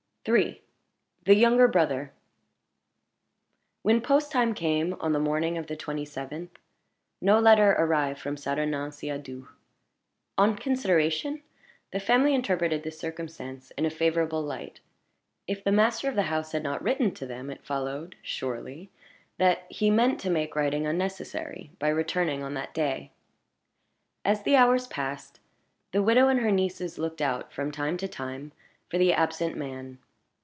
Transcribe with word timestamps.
III. 0.29 0.61
THE 1.23 1.33
YOUNGER 1.35 1.67
BROTHER 1.67 2.11
When 3.81 4.01
post 4.01 4.31
time 4.31 4.53
came 4.53 4.93
on 4.99 5.13
the 5.13 5.19
morning 5.19 5.57
of 5.57 5.65
the 5.65 5.75
twenty 5.75 6.05
seventh, 6.05 6.59
no 7.19 7.39
letter 7.39 7.71
arrived 7.71 8.19
from 8.19 8.37
Saturnin 8.37 8.91
Siadoux. 8.91 9.47
On 10.37 10.55
consideration, 10.55 11.41
the 11.91 11.99
family 11.99 12.35
interpreted 12.35 12.83
this 12.83 12.99
circumstance 12.99 13.71
in 13.71 13.83
a 13.83 13.89
favorable 13.89 14.43
light. 14.43 14.79
If 15.47 15.63
the 15.63 15.71
master 15.71 16.07
of 16.07 16.13
the 16.13 16.21
house 16.29 16.51
had 16.51 16.61
not 16.61 16.83
written 16.83 17.15
to 17.15 17.25
them, 17.25 17.49
it 17.49 17.65
followed, 17.65 18.13
surely, 18.21 18.91
that 19.39 19.65
he 19.71 19.89
meant 19.89 20.19
to 20.19 20.29
make 20.29 20.55
writing 20.55 20.85
unnecessary 20.85 21.71
by 21.79 21.89
returning 21.89 22.43
on 22.43 22.53
that 22.53 22.75
day. 22.75 23.09
As 24.23 24.43
the 24.43 24.55
hours 24.55 24.85
passed, 24.85 25.39
the 25.93 26.03
widow 26.03 26.27
and 26.27 26.41
her 26.41 26.51
nieces 26.51 26.99
looked 26.99 27.23
out, 27.23 27.51
from 27.51 27.71
time 27.71 27.97
to 27.97 28.07
time, 28.07 28.51
for 28.87 28.99
the 28.99 29.13
absent 29.13 29.57
man. 29.57 29.97